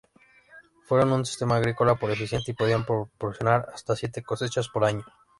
[0.87, 5.05] Fueron un sistema agrícola muy eficiente y podían proporcionar hasta siete cosechas por año.